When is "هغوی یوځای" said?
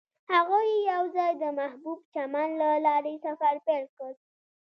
0.33-1.31